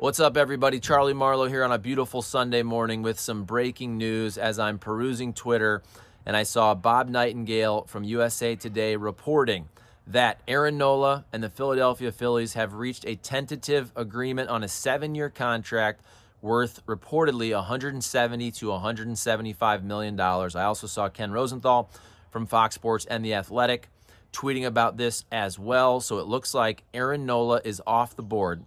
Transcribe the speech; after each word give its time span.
What's 0.00 0.20
up, 0.20 0.36
everybody? 0.36 0.78
Charlie 0.78 1.12
Marlow 1.12 1.48
here 1.48 1.64
on 1.64 1.72
a 1.72 1.78
beautiful 1.78 2.22
Sunday 2.22 2.62
morning 2.62 3.02
with 3.02 3.18
some 3.18 3.42
breaking 3.42 3.98
news 3.98 4.38
as 4.38 4.56
I'm 4.60 4.78
perusing 4.78 5.32
Twitter 5.32 5.82
and 6.24 6.36
I 6.36 6.44
saw 6.44 6.76
Bob 6.76 7.10
Nightengale 7.10 7.88
from 7.88 8.04
USA 8.04 8.54
Today 8.54 8.94
reporting 8.94 9.68
that 10.06 10.40
Aaron 10.46 10.78
Nola 10.78 11.24
and 11.32 11.42
the 11.42 11.50
Philadelphia 11.50 12.12
Phillies 12.12 12.52
have 12.52 12.74
reached 12.74 13.06
a 13.08 13.16
tentative 13.16 13.90
agreement 13.96 14.50
on 14.50 14.62
a 14.62 14.68
seven 14.68 15.16
year 15.16 15.30
contract 15.30 16.02
worth 16.40 16.86
reportedly 16.86 17.52
170 17.52 18.52
to 18.52 18.70
175 18.70 19.82
million 19.82 20.14
dollars. 20.14 20.54
I 20.54 20.62
also 20.62 20.86
saw 20.86 21.08
Ken 21.08 21.32
Rosenthal 21.32 21.90
from 22.30 22.46
Fox 22.46 22.76
Sports 22.76 23.04
and 23.06 23.24
The 23.24 23.34
Athletic 23.34 23.88
tweeting 24.32 24.64
about 24.64 24.96
this 24.96 25.24
as 25.32 25.58
well. 25.58 26.00
So 26.00 26.18
it 26.18 26.28
looks 26.28 26.54
like 26.54 26.84
Aaron 26.94 27.26
Nola 27.26 27.60
is 27.64 27.82
off 27.84 28.14
the 28.14 28.22
board. 28.22 28.64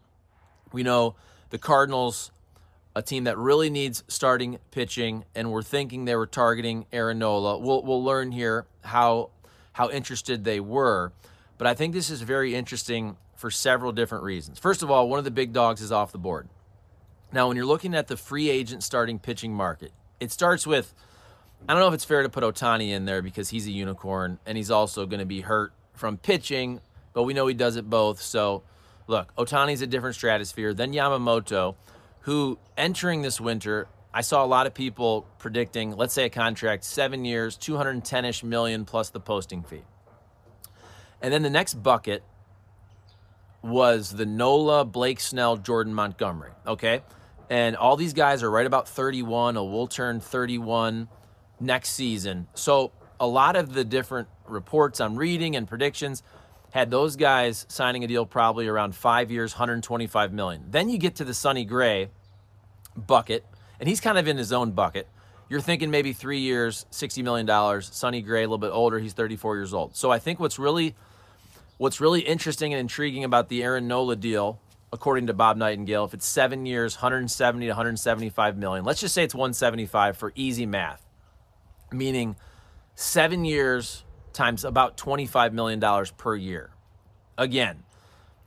We 0.72 0.84
know 0.84 1.16
the 1.50 1.58
Cardinals, 1.58 2.32
a 2.96 3.02
team 3.02 3.26
that 3.26 3.38
really 3.38 3.70
needs 3.70 4.04
starting 4.08 4.60
pitching, 4.72 5.26
and 5.36 5.52
we're 5.52 5.64
thinking 5.64 6.06
they 6.06 6.16
were 6.16 6.28
targeting 6.28 6.86
Aaron 6.92 7.20
Nola. 7.20 7.58
We'll, 7.58 7.84
we'll 7.84 8.04
learn 8.04 8.32
here 8.32 8.66
how, 8.84 9.30
how 9.74 9.90
interested 9.90 10.44
they 10.44 10.60
were. 10.60 11.12
But 11.58 11.68
I 11.68 11.74
think 11.74 11.94
this 11.94 12.10
is 12.10 12.22
very 12.22 12.56
interesting 12.56 13.18
for 13.36 13.52
several 13.52 13.92
different 13.92 14.24
reasons. 14.24 14.60
First 14.60 14.84
of 14.84 14.92
all, 14.92 15.10
one 15.10 15.20
of 15.20 15.26
the 15.26 15.32
big 15.32 15.54
dogs 15.54 15.82
is 15.82 15.92
off 15.92 16.12
the 16.12 16.18
board. 16.18 16.48
Now, 17.32 17.48
when 17.48 17.58
you're 17.58 17.66
looking 17.66 17.96
at 17.96 18.08
the 18.08 18.18
free 18.18 18.50
agent 18.50 18.84
starting 18.84 19.20
pitching 19.20 19.54
market, 19.54 19.92
it 20.20 20.32
starts 20.32 20.68
with 20.68 20.94
I 21.68 21.74
don't 21.74 21.82
know 21.82 21.88
if 21.88 21.94
it's 21.94 22.06
fair 22.06 22.24
to 22.24 22.30
put 22.30 22.44
Ohtani 22.44 22.90
in 22.90 23.06
there 23.06 23.22
because 23.22 23.50
he's 23.50 23.68
a 23.68 23.72
unicorn 23.72 24.40
and 24.46 24.58
he's 24.58 24.72
also 24.72 25.06
going 25.06 25.20
to 25.20 25.26
be 25.26 25.42
hurt 25.42 25.74
from 25.94 26.18
pitching, 26.18 26.82
but 27.14 27.24
we 27.24 27.34
know 27.34 27.46
he 27.46 27.54
does 27.54 27.76
it 27.76 27.90
both. 27.90 28.20
So, 28.22 28.64
look, 29.12 29.36
Ohtani's 29.36 29.82
a 29.82 29.88
different 29.88 30.16
stratosphere. 30.16 30.74
than 30.74 30.94
Yamamoto, 30.94 31.76
who 32.22 32.58
entering 32.78 33.22
this 33.22 33.40
winter, 33.40 33.88
I 34.14 34.22
saw 34.22 34.44
a 34.44 34.48
lot 34.48 34.66
of 34.66 34.74
people 34.74 35.28
predicting, 35.38 35.96
let's 35.96 36.14
say 36.14 36.26
a 36.26 36.30
contract, 36.30 36.84
seven 36.86 37.26
years, 37.26 37.58
210 37.58 38.26
ish 38.26 38.44
million 38.44 38.86
plus 38.86 39.10
the 39.10 39.20
posting 39.20 39.64
fee. 39.64 39.84
And 41.22 41.32
then 41.32 41.44
the 41.44 41.50
next 41.50 41.76
bucket 41.76 42.24
was 43.62 44.12
the 44.12 44.26
Nola, 44.26 44.86
Blake 44.86 45.20
Snell, 45.20 45.58
Jordan 45.58 45.94
Montgomery. 45.94 46.52
Okay. 46.66 47.04
And 47.50 47.76
all 47.76 47.98
these 47.98 48.14
guys 48.14 48.42
are 48.44 48.50
right 48.50 48.66
about 48.66 48.88
31, 48.88 49.58
or 49.58 49.70
will 49.70 49.88
turn 49.88 50.22
31 50.22 51.10
next 51.60 51.90
season. 51.90 52.48
So 52.56 52.94
a 53.20 53.28
lot 53.28 53.58
of 53.58 53.74
the 53.74 53.84
different 53.84 54.30
reports 54.48 55.02
I'm 55.02 55.18
reading 55.18 55.56
and 55.58 55.68
predictions 55.68 56.24
had 56.72 56.90
those 56.90 57.16
guys 57.16 57.66
signing 57.70 58.04
a 58.04 58.08
deal 58.08 58.26
probably 58.26 58.68
around 58.68 58.96
five 58.96 59.32
years, 59.32 59.54
125 59.54 60.34
million. 60.34 60.66
Then 60.70 60.90
you 60.90 60.98
get 60.98 61.16
to 61.16 61.24
the 61.24 61.34
Sonny 61.34 61.66
Gray 61.66 62.10
bucket, 62.96 63.46
and 63.80 63.88
he's 63.88 64.02
kind 64.02 64.18
of 64.18 64.28
in 64.28 64.38
his 64.38 64.52
own 64.52 64.72
bucket. 64.72 65.08
You're 65.50 65.62
thinking 65.62 65.92
maybe 65.92 66.14
three 66.14 66.40
years, 66.40 66.86
$60 66.92 67.24
million. 67.24 67.82
Sonny 67.82 68.22
Gray, 68.22 68.44
a 68.44 68.48
little 68.48 68.58
bit 68.58 68.72
older, 68.72 69.00
he's 69.00 69.14
34 69.14 69.58
years 69.58 69.74
old. 69.74 69.96
So 69.96 70.12
I 70.12 70.20
think 70.20 70.40
what's 70.40 70.58
really 70.58 70.96
what's 71.78 72.00
really 72.00 72.22
interesting 72.22 72.74
and 72.74 72.80
intriguing 72.80 73.24
about 73.24 73.50
the 73.50 73.64
Aaron 73.64 73.88
Nola 73.88 74.16
deal, 74.16 74.60
according 74.94 75.28
to 75.28 75.34
Bob 75.34 75.58
Nightengale, 75.58 76.06
if 76.06 76.14
it's 76.14 76.28
seven 76.28 76.66
years, 76.66 76.96
170 76.98 77.66
to 77.66 77.70
175 77.72 78.58
million, 78.58 78.86
let's 78.86 79.02
just 79.02 79.16
say 79.16 79.24
it's 79.24 79.34
175 79.34 80.16
for 80.16 80.32
easy 80.36 80.68
math 80.68 81.06
meaning 81.92 82.36
seven 82.96 83.46
years 83.46 84.04
times 84.34 84.64
about 84.64 84.98
$25 84.98 85.54
million 85.54 85.82
per 86.18 86.36
year. 86.36 86.72
Again, 87.38 87.84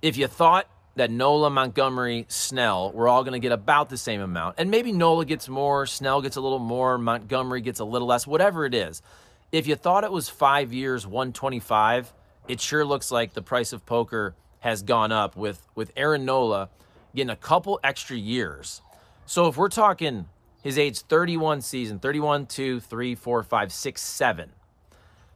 if 0.03 0.17
you 0.17 0.27
thought 0.27 0.69
that 0.97 1.11
Nola, 1.11 1.51
Montgomery, 1.51 2.27
Snell 2.29 2.93
were 2.93 3.09
all 3.09 3.25
going 3.25 3.33
to 3.33 3.39
get 3.39 3.53
about 3.53 3.89
the 3.89 3.97
same 3.97 4.21
amount, 4.21 4.57
and 4.59 4.71
maybe 4.71 4.93
Nola 4.93 5.25
gets 5.25 5.49
more, 5.49 5.87
Snell 5.87 6.23
gets 6.23 6.37
a 6.37 6.41
little 6.41 6.59
more, 6.59 6.99
Montgomery 6.99 7.61
gets 7.61 7.81
a 7.81 7.85
little 7.85 8.07
less, 8.07 8.27
whatever 8.27 8.65
it 8.65 8.75
is. 8.75 9.03
If 9.51 9.67
you 9.67 9.75
thought 9.75 10.05
it 10.05 10.13
was 10.13 10.29
five 10.29 10.73
years, 10.73 11.07
125, 11.07 12.13
it 12.49 12.61
sure 12.61 12.85
looks 12.85 13.11
like 13.11 13.35
the 13.35 13.43
price 13.43 13.73
of 13.73 13.87
poker 13.87 14.35
has 14.61 14.83
gone 14.83 15.13
up 15.13 15.37
with, 15.37 15.67
with 15.75 15.93
Aaron 15.97 16.25
Nola 16.25 16.69
getting 17.15 17.31
a 17.31 17.37
couple 17.37 17.81
extra 17.83 18.17
years. 18.17 18.83
So 19.27 19.47
if 19.49 19.57
we're 19.57 19.69
talking 19.69 20.27
his 20.63 20.79
age 20.79 21.01
31 21.01 21.61
season 21.61 21.99
31, 21.99 22.47
2, 22.47 22.81
3, 22.81 23.15
4, 23.15 23.43
5, 23.43 23.73
6, 23.73 24.03
7. 24.03 24.51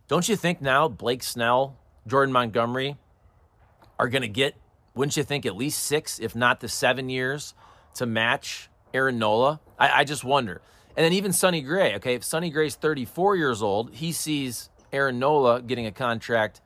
Don't 0.08 0.26
you 0.26 0.36
think 0.36 0.62
now 0.62 0.88
Blake 0.88 1.22
Snell, 1.22 1.76
Jordan 2.06 2.32
Montgomery 2.32 2.96
are 3.98 4.08
going 4.08 4.22
to 4.22 4.28
get, 4.28 4.56
wouldn't 4.94 5.16
you 5.18 5.22
think, 5.22 5.44
at 5.44 5.54
least 5.54 5.84
six, 5.84 6.18
if 6.18 6.34
not 6.34 6.60
the 6.60 6.68
seven 6.68 7.10
years 7.10 7.52
to 7.94 8.06
match 8.06 8.70
Aaron 8.94 9.18
Nola? 9.18 9.60
I, 9.78 10.00
I 10.00 10.04
just 10.04 10.24
wonder. 10.24 10.62
And 10.96 11.04
then 11.04 11.12
even 11.12 11.32
Sonny 11.32 11.60
Gray, 11.60 11.94
okay, 11.96 12.14
if 12.14 12.24
Sonny 12.24 12.48
Gray's 12.48 12.74
34 12.74 13.36
years 13.36 13.62
old, 13.62 13.94
he 13.94 14.10
sees 14.12 14.70
Aaron 14.92 15.18
Nola 15.18 15.60
getting 15.60 15.86
a 15.86 15.92
contract 15.92 16.62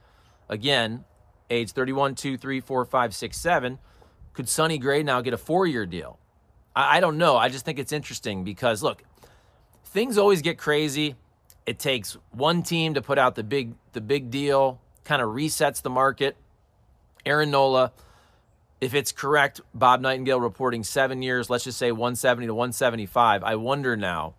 again, 0.49 1.05
age 1.51 1.73
31, 1.73 2.15
2, 2.15 2.37
3, 2.37 2.61
4, 2.61 2.85
5, 2.85 3.15
6, 3.15 3.37
7. 3.37 3.79
Could 4.35 4.49
Sonny 4.49 4.79
Gray 4.79 5.03
now 5.03 5.21
get 5.21 5.35
a 5.35 5.39
four 5.39 5.67
year 5.67 5.85
deal? 5.85 6.19
I, 6.75 6.99
I 6.99 7.01
don't 7.01 7.19
know. 7.19 7.37
I 7.37 7.49
just 7.49 7.65
think 7.65 7.79
it's 7.79 7.93
interesting 7.93 8.45
because 8.45 8.83
look, 8.83 9.03
things 9.85 10.17
always 10.17 10.43
get 10.43 10.59
crazy. 10.59 11.17
It 11.67 11.79
takes 11.79 12.17
one 12.31 12.63
team 12.63 12.95
to 12.95 13.03
put 13.03 13.19
out 13.19 13.35
the 13.35 13.45
big 13.45 13.75
the 13.93 14.01
big 14.01 14.31
deal, 14.31 14.81
kind 15.05 15.23
of 15.23 15.29
resets 15.29 15.83
the 15.83 15.91
market. 15.91 16.37
Aaron 17.25 17.51
Nola, 17.51 17.93
if 18.81 18.95
it's 18.95 19.13
correct, 19.13 19.61
Bob 19.73 20.01
Nightengale 20.03 20.43
reporting 20.43 20.83
seven 20.83 21.23
years, 21.23 21.49
let's 21.49 21.65
just 21.65 21.79
say 21.79 21.93
170 21.93 22.47
to 22.47 22.55
175. 22.55 23.45
I 23.45 23.55
wonder 23.55 23.97
now, 23.97 24.35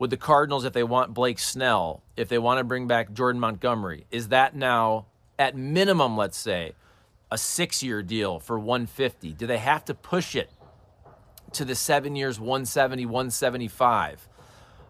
would 0.00 0.10
the 0.10 0.16
Cardinals, 0.16 0.64
if 0.64 0.72
they 0.72 0.82
want 0.82 1.14
Blake 1.14 1.38
Snell, 1.38 2.02
if 2.16 2.28
they 2.28 2.38
want 2.38 2.58
to 2.58 2.64
bring 2.64 2.88
back 2.88 3.12
Jordan 3.12 3.40
Montgomery, 3.40 4.06
is 4.10 4.28
that 4.28 4.56
now 4.56 5.06
at 5.38 5.56
minimum, 5.56 6.16
let's 6.16 6.36
say, 6.36 6.72
a 7.30 7.38
six 7.38 7.84
year 7.84 8.02
deal 8.02 8.40
for 8.40 8.58
150? 8.58 9.32
Do 9.32 9.46
they 9.46 9.58
have 9.58 9.84
to 9.84 9.94
push 9.94 10.34
it 10.34 10.50
to 11.52 11.64
the 11.64 11.76
seven 11.76 12.16
years 12.16 12.40
170, 12.40 13.06
175 13.06 14.28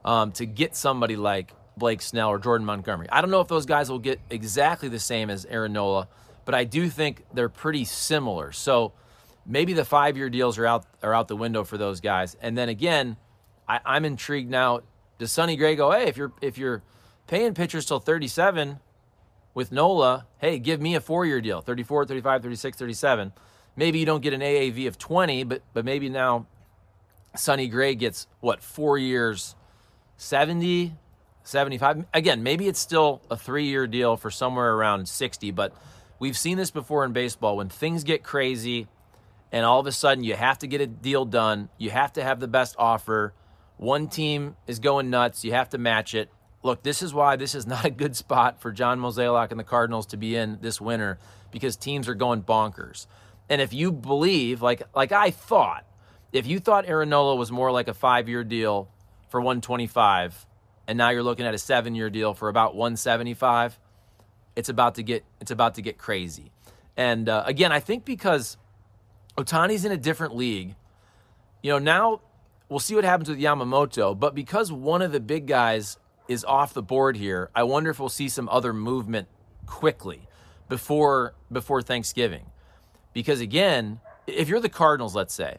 um, 0.05 0.33
to 0.33 0.47
get 0.47 0.75
somebody 0.75 1.16
like 1.16 1.53
Blake 1.77 2.03
Snell 2.03 2.29
or 2.29 2.39
Jordan 2.39 2.65
Montgomery. 2.65 3.09
I 3.11 3.21
don't 3.21 3.31
know 3.31 3.41
if 3.41 3.49
those 3.49 3.67
guys 3.67 3.91
will 3.91 3.99
get 3.99 4.21
exactly 4.31 4.89
the 4.89 4.99
same 4.99 5.31
as 5.31 5.45
Aaron 5.47 5.73
Nola, 5.73 6.09
but 6.45 6.55
I 6.55 6.65
do 6.65 6.89
think 6.89 7.25
they're 7.33 7.49
pretty 7.49 7.85
similar. 7.85 8.53
So 8.53 8.93
maybe 9.47 9.73
the 9.73 9.84
five 9.84 10.17
year 10.17 10.31
deals 10.31 10.59
are 10.59 10.67
out 10.67 10.87
are 11.03 11.15
out 11.15 11.29
the 11.29 11.37
window 11.37 11.65
for 11.65 11.79
those 11.79 12.01
guys. 12.01 12.37
And 12.41 12.57
then 12.57 12.69
again, 12.69 13.17
I, 13.69 13.81
I'm 13.84 14.05
intrigued 14.05 14.51
now. 14.51 14.81
Does 15.19 15.33
Sonny 15.33 15.57
Gray 15.57 15.77
go, 15.77 15.91
hey, 15.91 16.07
if 16.07 16.17
you're 16.17 16.33
if 16.41 16.59
you're 16.59 16.83
paying 17.27 17.55
pitchers 17.55 17.87
till 17.87 18.01
37 18.01 18.79
with 19.55 19.73
Nola, 19.73 20.27
hey, 20.39 20.59
give 20.59 20.81
me 20.81 20.95
a 20.95 21.01
four 21.01 21.25
year 21.25 21.41
deal, 21.41 21.61
34, 21.61 22.07
35, 22.07 22.43
36, 22.43 22.77
37. 22.77 23.33
Maybe 23.77 23.99
you 23.99 24.07
don't 24.07 24.23
get 24.23 24.33
an 24.33 24.41
AAV 24.41 24.87
of 24.87 24.99
20, 24.99 25.45
but 25.45 25.63
but 25.73 25.84
maybe 25.84 26.09
now 26.09 26.47
Sonny 27.37 27.69
Gray 27.69 27.95
gets 27.95 28.27
what 28.41 28.63
four 28.63 28.99
years, 28.99 29.57
70, 30.17 30.95
75. 31.44 32.06
Again, 32.12 32.43
maybe 32.43 32.66
it's 32.66 32.81
still 32.81 33.22
a 33.31 33.37
three 33.37 33.66
year 33.66 33.87
deal 33.87 34.16
for 34.16 34.31
somewhere 34.31 34.75
around 34.75 35.09
60, 35.09 35.50
but 35.53 35.72
we've 36.19 36.37
seen 36.37 36.56
this 36.56 36.71
before 36.71 37.05
in 37.05 37.12
baseball 37.12 37.59
when 37.59 37.69
things 37.69 38.03
get 38.03 38.22
crazy 38.22 38.88
and 39.53 39.65
all 39.65 39.78
of 39.78 39.87
a 39.87 39.93
sudden 39.93 40.25
you 40.25 40.34
have 40.34 40.59
to 40.59 40.66
get 40.66 40.81
a 40.81 40.87
deal 40.87 41.25
done, 41.25 41.69
you 41.78 41.91
have 41.91 42.15
to 42.15 42.25
have 42.25 42.41
the 42.41 42.49
best 42.49 42.75
offer. 42.78 43.34
One 43.77 44.09
team 44.09 44.56
is 44.66 44.78
going 44.78 45.10
nuts, 45.10 45.44
you 45.44 45.53
have 45.53 45.69
to 45.71 45.78
match 45.78 46.15
it. 46.15 46.31
Look, 46.62 46.83
this 46.83 47.03
is 47.03 47.12
why 47.12 47.37
this 47.37 47.54
is 47.54 47.66
not 47.66 47.84
a 47.84 47.91
good 47.91 48.16
spot 48.16 48.60
for 48.60 48.72
John 48.72 48.99
Mozeliak 48.99 49.50
and 49.50 49.60
the 49.60 49.65
Cardinals 49.65 50.06
to 50.06 50.16
be 50.16 50.34
in 50.34 50.59
this 50.62 50.81
winter 50.81 51.19
because 51.50 51.77
teams 51.77 52.09
are 52.09 52.15
going 52.15 52.43
bonkers. 52.43 53.06
And 53.50 53.60
if 53.60 53.75
you 53.75 53.93
believe, 53.93 54.62
like 54.62 54.83
like 54.94 55.12
I 55.12 55.31
thought, 55.31 55.84
if 56.33 56.47
you 56.47 56.59
thought 56.59 56.89
Aaron 56.89 57.10
Nola 57.10 57.36
was 57.36 57.53
more 57.53 57.71
like 57.71 57.89
a 57.89 57.95
five 57.95 58.28
year 58.30 58.42
deal 58.42 58.89
for 59.28 59.41
125, 59.41 60.47
and 60.86 60.98
now 60.98 61.10
you're 61.10 61.22
looking 61.22 61.47
at 61.47 61.54
a 61.54 61.59
seven 61.59 61.95
year 61.95 62.10
deal 62.10 62.34
for 62.34 62.48
about 62.48 62.75
175, 62.75 63.78
it's 64.57 64.69
about 64.69 64.97
to 64.97 65.03
get 65.03 65.25
it's 65.41 65.51
about 65.51 65.75
to 65.75 65.83
get 65.83 65.98
crazy. 65.98 66.51
And 66.97 67.28
uh, 67.28 67.42
again, 67.47 67.72
I 67.72 67.81
think 67.81 68.04
because 68.04 68.57
Ohtani's 69.36 69.84
in 69.84 69.92
a 69.92 69.97
different 69.97 70.36
league, 70.36 70.75
you 71.63 71.72
know, 71.72 71.78
now 71.78 72.21
we'll 72.69 72.78
see 72.78 72.95
what 72.95 73.04
happens 73.04 73.28
with 73.28 73.39
Yamamoto, 73.39 74.19
but 74.19 74.34
because 74.34 74.71
one 74.71 75.03
of 75.03 75.13
the 75.13 75.21
big 75.21 75.47
guys 75.47 75.98
is 76.28 76.45
off 76.45 76.72
the 76.72 76.83
board 76.83 77.16
here, 77.16 77.51
I 77.54 77.65
wonder 77.65 77.91
if 77.91 77.98
we'll 77.98 78.09
see 78.09 78.28
some 78.28 78.48
other 78.48 78.72
movement 78.72 79.28
quickly 79.66 80.28
before 80.69 81.34
before 81.51 81.83
Thanksgiving. 81.83 82.47
Because 83.13 83.41
again, 83.41 84.01
if 84.27 84.48
you're 84.48 84.60
the 84.60 84.69
Cardinals, 84.69 85.15
let's 85.15 85.34
say, 85.34 85.59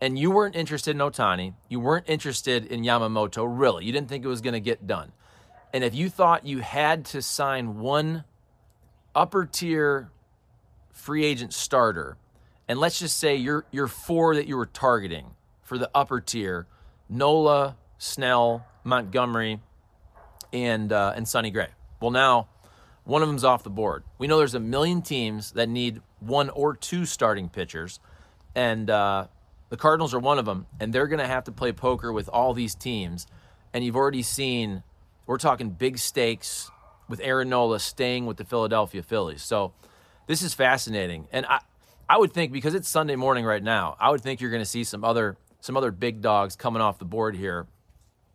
and 0.00 0.18
you 0.18 0.30
weren't 0.30 0.56
interested 0.56 0.92
in 0.92 0.98
Ohtani, 0.98 1.54
you 1.68 1.80
weren't 1.80 2.08
interested 2.08 2.66
in 2.66 2.82
Yamamoto, 2.82 3.46
really, 3.48 3.84
you 3.84 3.92
didn't 3.92 4.08
think 4.08 4.24
it 4.24 4.28
was 4.28 4.40
going 4.40 4.54
to 4.54 4.60
get 4.60 4.86
done. 4.86 5.12
And 5.72 5.84
if 5.84 5.94
you 5.94 6.08
thought 6.08 6.46
you 6.46 6.60
had 6.60 7.04
to 7.06 7.20
sign 7.20 7.78
one 7.78 8.24
upper 9.14 9.44
tier 9.44 10.10
free 10.92 11.24
agent 11.24 11.52
starter 11.52 12.16
and 12.68 12.78
let's 12.78 12.98
just 12.98 13.16
say 13.16 13.34
your 13.34 13.64
your 13.70 13.88
four 13.88 14.34
that 14.34 14.46
you 14.46 14.56
were 14.56 14.66
targeting 14.66 15.30
for 15.62 15.78
the 15.78 15.90
upper 15.94 16.20
tier, 16.20 16.66
Nola, 17.08 17.76
Snell, 17.96 18.66
Montgomery, 18.84 19.60
and 20.52 20.92
uh, 20.92 21.14
and 21.16 21.26
Sonny 21.26 21.50
Gray. 21.50 21.68
Well, 22.00 22.10
now 22.10 22.48
one 23.04 23.22
of 23.22 23.28
them's 23.28 23.44
off 23.44 23.64
the 23.64 23.70
board. 23.70 24.04
We 24.18 24.26
know 24.26 24.36
there's 24.36 24.54
a 24.54 24.60
million 24.60 25.00
teams 25.00 25.52
that 25.52 25.68
need 25.68 26.02
one 26.20 26.50
or 26.50 26.76
two 26.76 27.06
starting 27.06 27.48
pitchers, 27.48 28.00
and 28.54 28.90
uh, 28.90 29.28
the 29.68 29.76
Cardinals 29.76 30.14
are 30.14 30.18
one 30.18 30.38
of 30.38 30.44
them, 30.44 30.66
and 30.80 30.92
they're 30.92 31.06
going 31.06 31.20
to 31.20 31.26
have 31.26 31.44
to 31.44 31.52
play 31.52 31.72
poker 31.72 32.12
with 32.12 32.28
all 32.28 32.54
these 32.54 32.74
teams. 32.74 33.26
And 33.72 33.84
you've 33.84 33.96
already 33.96 34.22
seen, 34.22 34.82
we're 35.26 35.38
talking 35.38 35.70
big 35.70 35.98
stakes 35.98 36.70
with 37.08 37.20
Aaron 37.22 37.48
Nola 37.48 37.78
staying 37.78 38.26
with 38.26 38.36
the 38.36 38.44
Philadelphia 38.44 39.02
Phillies. 39.02 39.42
So 39.42 39.72
this 40.26 40.42
is 40.42 40.54
fascinating, 40.54 41.28
and 41.32 41.46
I, 41.46 41.60
I 42.08 42.18
would 42.18 42.32
think 42.32 42.52
because 42.52 42.74
it's 42.74 42.88
Sunday 42.88 43.16
morning 43.16 43.44
right 43.44 43.62
now, 43.62 43.96
I 44.00 44.10
would 44.10 44.22
think 44.22 44.40
you're 44.40 44.50
going 44.50 44.62
to 44.62 44.68
see 44.68 44.84
some 44.84 45.04
other 45.04 45.36
some 45.60 45.76
other 45.76 45.90
big 45.90 46.20
dogs 46.22 46.54
coming 46.54 46.80
off 46.80 46.98
the 46.98 47.04
board 47.04 47.34
here. 47.34 47.66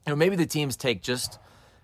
You 0.06 0.12
know, 0.12 0.16
maybe 0.18 0.36
the 0.36 0.46
teams 0.46 0.76
take 0.76 1.02
just 1.02 1.40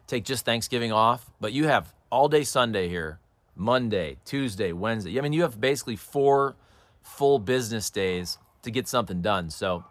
take 0.06 0.25
just 0.25 0.46
Thanksgiving 0.46 0.92
off, 0.92 1.31
but 1.40 1.54
you 1.54 1.68
have 1.68 1.94
all 2.12 2.28
day 2.28 2.44
Sunday 2.44 2.90
here, 2.90 3.19
Monday, 3.56 4.18
Tuesday, 4.25 4.72
Wednesday. 4.74 5.18
I 5.18 5.22
mean, 5.22 5.34
you 5.34 5.44
have 5.44 5.60
basically 5.60 5.96
four 5.96 6.56
full 7.01 7.40
business 7.40 7.90
days 7.90 8.38
to 8.64 8.72
get 8.72 8.88
something 8.88 9.22
done. 9.22 9.50
So, 9.50 9.84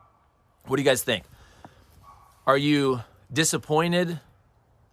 what 0.66 0.76
do 0.76 0.82
you 0.82 0.88
guys 0.88 1.02
think? 1.02 1.24
Are 2.46 2.58
you 2.58 3.00
disappointed? 3.32 4.20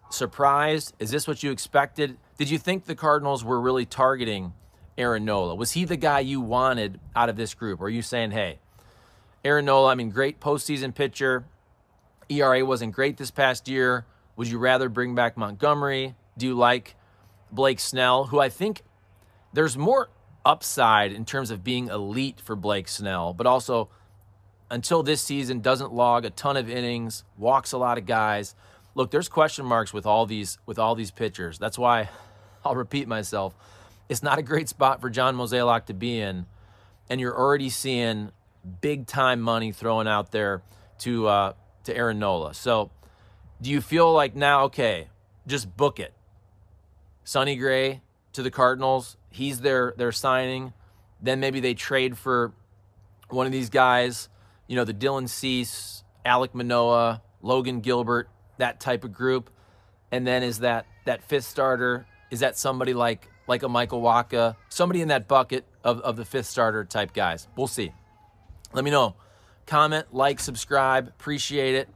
Surprised? 0.10 0.94
Is 1.00 1.12
this 1.12 1.28
what 1.28 1.44
you 1.44 1.52
expected? 1.52 2.18
Did 2.38 2.50
you 2.50 2.58
think 2.58 2.86
the 2.86 2.96
Cardinals 2.96 3.44
were 3.44 3.60
really 3.60 3.86
targeting 3.86 4.54
Aaron 4.98 5.26
Nola? 5.26 5.56
Was 5.56 5.72
he 5.72 5.86
the 5.86 5.98
guy 5.98 6.20
you 6.20 6.42
wanted 6.42 7.00
out 7.16 7.30
of 7.30 7.38
this 7.38 7.54
group? 7.54 7.82
Or 7.82 7.86
are 7.86 7.90
you 7.90 8.02
saying, 8.02 8.32
hey, 8.32 8.60
Aaron 9.44 9.66
Nola, 9.66 9.92
I 9.92 9.96
mean, 9.96 10.10
great 10.10 10.40
postseason 10.40 10.94
pitcher. 10.94 11.46
ERA 12.30 12.66
wasn't 12.66 12.94
great 12.94 13.18
this 13.18 13.32
past 13.32 13.68
year. 13.68 14.06
Would 14.36 14.48
you 14.48 14.58
rather 14.58 14.90
bring 14.90 15.16
back 15.16 15.38
Montgomery? 15.38 16.16
Do 16.38 16.48
you 16.48 16.56
like 16.56 16.96
Blake 17.52 17.80
Snell, 17.80 18.26
who 18.26 18.40
I 18.40 18.50
think 18.50 18.82
there's 19.54 19.78
more 19.78 20.10
upside 20.46 21.12
in 21.12 21.26
terms 21.26 21.52
of 21.52 21.64
being 21.64 21.88
elite 21.88 22.40
for 22.40 22.56
Blake 22.56 22.88
Snell, 22.88 23.34
but 23.34 23.48
also 23.48 23.90
until 24.70 25.04
this 25.04 25.22
season 25.22 25.60
doesn't 25.60 25.94
log 25.94 26.26
a 26.26 26.30
ton 26.30 26.56
of 26.56 26.70
innings, 26.70 27.24
walks 27.38 27.72
a 27.72 27.78
lot 27.78 27.98
of 27.98 28.06
guys. 28.06 28.56
Look, 28.94 29.12
there's 29.12 29.28
question 29.28 29.66
marks 29.66 29.94
with 29.94 30.06
all 30.06 30.26
these 30.26 30.58
with 30.66 30.80
all 30.80 30.96
these 30.96 31.12
pitchers. 31.12 31.58
That's 31.58 31.78
why 31.78 32.10
I'll 32.66 32.76
repeat 32.76 33.08
myself. 33.08 33.56
It's 34.08 34.24
not 34.24 34.38
a 34.38 34.44
great 34.44 34.70
spot 34.70 35.02
for 35.02 35.10
John 35.10 35.36
Mozeliak 35.36 35.86
to 35.88 35.94
be 35.94 36.20
in, 36.20 36.46
and 37.10 37.20
you're 37.20 37.38
already 37.38 37.70
seeing 37.70 38.32
big 38.82 39.08
time 39.08 39.42
money 39.42 39.72
thrown 39.72 40.08
out 40.08 40.32
there 40.32 40.62
to 41.00 41.28
uh, 41.28 41.54
to 41.84 41.96
Aaron 41.96 42.20
Nola. 42.20 42.54
So, 42.54 42.92
do 43.62 43.70
you 43.72 43.82
feel 43.82 44.14
like 44.14 44.36
now, 44.36 44.64
okay, 44.66 45.08
just 45.48 45.76
book 45.76 46.00
it? 46.00 46.14
Sonny 47.24 47.56
Gray 47.56 48.02
to 48.34 48.44
the 48.44 48.52
Cardinals. 48.52 49.18
He's 49.36 49.60
their 49.62 49.94
their 49.98 50.12
signing. 50.12 50.74
Then 51.22 51.40
maybe 51.40 51.60
they 51.60 51.74
trade 51.74 52.18
for 52.18 52.54
one 53.30 53.46
of 53.46 53.52
these 53.52 53.70
guys. 53.70 54.30
You 54.68 54.76
know, 54.76 54.86
the 54.86 54.94
Dylan 54.94 55.28
Cease, 55.28 56.04
Alek 56.26 56.54
Manoah, 56.54 57.22
Logan 57.42 57.82
Gilbert, 57.82 58.30
that 58.58 58.80
type 58.80 59.04
of 59.04 59.14
group. 59.14 59.50
And 60.12 60.26
then 60.26 60.42
is 60.42 60.60
that 60.60 60.86
that 61.06 61.22
fifth 61.22 61.46
starter? 61.46 62.06
Is 62.32 62.40
that 62.40 62.58
somebody 62.58 62.94
like 62.94 63.30
like 63.48 63.64
a 63.64 63.70
Michael 63.70 64.02
Wacha, 64.02 64.56
somebody 64.70 65.02
in 65.02 65.10
that 65.10 65.28
bucket 65.28 65.66
of, 65.84 66.00
of 66.02 66.16
the 66.16 66.26
fifth 66.26 66.48
starter 66.48 66.86
type 66.86 67.14
guys? 67.14 67.48
We'll 67.58 67.68
see. 67.68 67.92
Let 68.74 68.84
me 68.84 68.92
know. 68.92 69.16
Comment, 69.66 70.06
like, 70.14 70.40
subscribe. 70.40 71.08
Appreciate 71.08 71.76
it. 71.76 71.90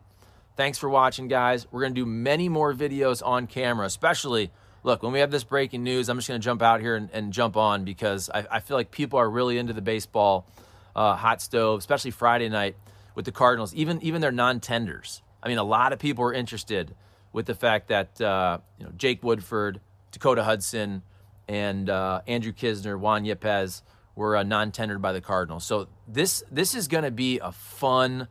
Thanks 0.55 0.77
for 0.77 0.89
watching, 0.89 1.27
guys. 1.27 1.67
We're 1.71 1.81
going 1.81 1.93
to 1.93 2.01
do 2.01 2.05
many 2.05 2.49
more 2.49 2.73
videos 2.73 3.25
on 3.25 3.47
camera, 3.47 3.85
especially, 3.85 4.51
look, 4.83 5.03
when 5.03 5.11
we 5.11 5.19
have 5.19 5.31
this 5.31 5.43
breaking 5.43 5.83
news, 5.83 6.09
I'm 6.09 6.17
just 6.17 6.27
going 6.27 6.39
to 6.39 6.43
jump 6.43 6.61
out 6.61 6.81
here 6.81 6.95
and, 6.95 7.09
and 7.11 7.33
jump 7.33 7.57
on 7.57 7.83
because 7.83 8.29
I, 8.29 8.45
I, 8.51 8.59
feel 8.59 8.77
like 8.77 8.91
people 8.91 9.19
are 9.19 9.29
really 9.29 9.57
into 9.57 9.73
the 9.73 9.81
baseball 9.81 10.47
uh, 10.95 11.15
hot 11.15 11.41
stove, 11.41 11.79
especially 11.79 12.11
Friday 12.11 12.49
night 12.49 12.75
with 13.15 13.25
the 13.25 13.31
Cardinals, 13.31 13.73
even, 13.73 14.01
even 14.01 14.21
their 14.21 14.31
non 14.31 14.59
tenders. 14.59 15.21
I 15.41 15.47
mean, 15.47 15.57
a 15.57 15.63
lot 15.63 15.93
of 15.93 15.99
people 15.99 16.23
are 16.25 16.33
interested 16.33 16.95
with 17.31 17.45
the 17.45 17.55
fact 17.55 17.89
that, 17.89 18.19
uh, 18.19 18.59
you 18.77 18.85
know, 18.85 18.91
Jake 18.97 19.23
Woodford, 19.23 19.79
Dakota 20.11 20.43
Hudson, 20.43 21.03
and 21.47 21.89
uh, 21.89 22.21
Andrew 22.27 22.51
Knizner, 22.51 22.99
Juan 22.99 23.25
Yepez 23.25 23.81
were 24.15 24.35
uh, 24.35 24.43
non-tendered 24.43 25.01
by 25.01 25.13
the 25.13 25.21
Cardinals. 25.21 25.65
So 25.65 25.87
this 26.07 26.43
this 26.51 26.75
is 26.75 26.87
going 26.87 27.05
to 27.05 27.11
be 27.11 27.39
a 27.39 27.51
fun 27.51 28.27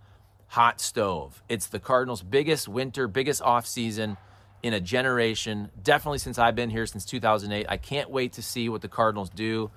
hot 0.48 0.80
stove. 0.80 1.42
It's 1.48 1.66
the 1.66 1.80
Cardinals' 1.80 2.22
biggest 2.22 2.68
winter, 2.68 3.08
biggest 3.08 3.42
off 3.42 3.66
season 3.66 4.16
in 4.62 4.74
a 4.74 4.80
generation. 4.80 5.70
Definitely 5.82 6.18
since 6.18 6.38
I've 6.38 6.54
been 6.54 6.70
here 6.70 6.86
since 6.86 7.04
2008. 7.04 7.66
I 7.68 7.76
can't 7.76 8.10
wait 8.10 8.34
to 8.34 8.42
see 8.42 8.68
what 8.68 8.82
the 8.82 8.88
Cardinals 8.88 9.30
do. 9.30 9.70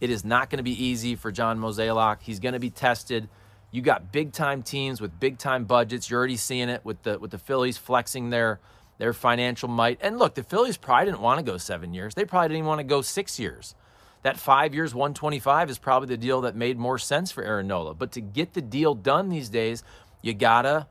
It 0.00 0.10
is 0.10 0.24
not 0.24 0.50
going 0.50 0.58
to 0.58 0.64
be 0.64 0.84
easy 0.84 1.14
for 1.14 1.30
John 1.30 1.58
Mozeliak. 1.58 2.22
He's 2.22 2.40
going 2.40 2.52
to 2.52 2.58
be 2.58 2.70
tested. 2.70 3.28
You 3.70 3.82
got 3.82 4.12
big 4.12 4.32
time 4.32 4.62
teams 4.62 5.00
with 5.00 5.18
big 5.18 5.38
time 5.38 5.64
budgets. 5.64 6.10
You're 6.10 6.18
already 6.18 6.36
seeing 6.36 6.68
it 6.68 6.84
with 6.84 7.02
the 7.02 7.18
with 7.18 7.30
the 7.30 7.38
Phillies 7.38 7.78
flexing 7.78 8.30
their 8.30 8.60
their 8.98 9.12
financial 9.12 9.68
might. 9.68 9.98
And 10.00 10.18
look, 10.18 10.34
the 10.34 10.42
Phillies 10.42 10.76
probably 10.76 11.06
didn't 11.06 11.20
want 11.20 11.38
to 11.38 11.44
go 11.44 11.56
seven 11.56 11.94
years. 11.94 12.14
They 12.14 12.24
probably 12.24 12.50
didn't 12.50 12.66
want 12.66 12.78
to 12.80 12.84
go 12.84 13.02
six 13.02 13.40
years. 13.40 13.74
That 14.22 14.38
five 14.38 14.74
years, 14.74 14.94
125 14.94 15.68
is 15.68 15.78
probably 15.78 16.08
the 16.08 16.16
deal 16.16 16.40
that 16.42 16.56
made 16.56 16.78
more 16.78 16.98
sense 16.98 17.30
for 17.30 17.44
Aaron 17.44 17.66
Nola. 17.66 17.94
But 17.94 18.12
to 18.12 18.20
get 18.20 18.54
the 18.54 18.62
deal 18.62 18.94
done 18.94 19.28
these 19.28 19.48
days, 19.48 19.82
you 20.22 20.32
gotta 20.34 20.86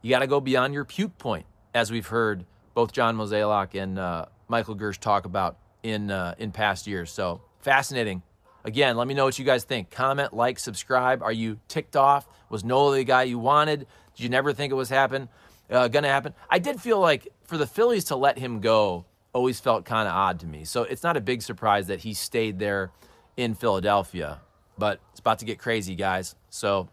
you 0.00 0.10
gotta 0.10 0.26
go 0.26 0.40
beyond 0.40 0.74
your 0.74 0.84
puke 0.84 1.16
point, 1.18 1.46
as 1.74 1.92
we've 1.92 2.08
heard 2.08 2.44
both 2.74 2.92
John 2.92 3.16
Mozeliak 3.16 3.80
and 3.80 3.98
uh, 3.98 4.26
Michael 4.48 4.76
Girsch 4.76 4.98
talk 4.98 5.24
about 5.24 5.58
in 5.82 6.10
uh, 6.10 6.34
in 6.38 6.52
past 6.52 6.86
years. 6.86 7.10
So 7.10 7.40
fascinating. 7.60 8.22
Again, 8.64 8.96
let 8.96 9.08
me 9.08 9.14
know 9.14 9.24
what 9.24 9.38
you 9.38 9.44
guys 9.44 9.64
think. 9.64 9.90
Comment, 9.90 10.32
like, 10.32 10.58
subscribe. 10.58 11.20
Are 11.20 11.32
you 11.32 11.58
ticked 11.66 11.96
off? 11.96 12.28
Was 12.48 12.62
Nola 12.62 12.96
the 12.96 13.04
guy 13.04 13.24
you 13.24 13.38
wanted? 13.38 13.86
Did 14.14 14.22
you 14.22 14.28
never 14.28 14.52
think 14.52 14.70
it 14.70 14.76
was 14.76 14.88
happen? 14.88 15.28
Uh, 15.68 15.88
gonna 15.88 16.08
happen? 16.08 16.34
I 16.48 16.58
did 16.58 16.80
feel 16.80 17.00
like 17.00 17.28
for 17.44 17.56
the 17.56 17.66
Phillies 17.66 18.04
to 18.04 18.16
let 18.16 18.38
him 18.38 18.60
go 18.60 19.04
always 19.32 19.58
felt 19.58 19.84
kind 19.84 20.06
of 20.06 20.14
odd 20.14 20.40
to 20.40 20.46
me. 20.46 20.64
So 20.64 20.82
it's 20.82 21.02
not 21.02 21.16
a 21.16 21.20
big 21.20 21.42
surprise 21.42 21.86
that 21.88 22.00
he 22.00 22.14
stayed 22.14 22.58
there 22.58 22.92
in 23.36 23.54
Philadelphia. 23.54 24.40
But 24.78 25.00
it's 25.10 25.20
about 25.20 25.38
to 25.40 25.44
get 25.44 25.58
crazy, 25.58 25.94
guys. 25.94 26.34
So 26.50 26.88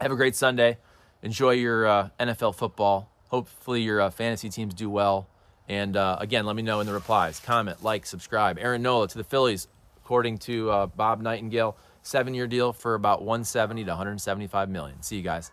have 0.00 0.10
a 0.10 0.16
great 0.16 0.34
Sunday. 0.34 0.78
Enjoy 1.22 1.52
your 1.52 1.86
uh, 1.86 2.08
NFL 2.20 2.54
football. 2.54 3.10
Hopefully, 3.28 3.82
your 3.82 4.00
uh, 4.00 4.10
fantasy 4.10 4.48
teams 4.48 4.74
do 4.74 4.88
well. 4.88 5.28
And 5.68 5.96
uh, 5.96 6.16
again, 6.20 6.46
let 6.46 6.54
me 6.54 6.62
know 6.62 6.80
in 6.80 6.86
the 6.86 6.92
replies. 6.92 7.40
Comment, 7.40 7.82
like, 7.82 8.06
subscribe. 8.06 8.58
Aaron 8.58 8.82
Nola 8.82 9.08
to 9.08 9.18
the 9.18 9.24
Phillies, 9.24 9.66
according 9.96 10.38
to 10.38 10.70
uh, 10.70 10.86
Bob 10.86 11.22
Nightengale, 11.22 11.74
seven 12.02 12.34
year 12.34 12.46
deal 12.46 12.72
for 12.72 12.94
about 12.94 13.22
170 13.22 13.84
to 13.84 13.90
175 13.90 14.68
million. 14.68 15.02
See 15.02 15.16
you 15.16 15.22
guys. 15.22 15.50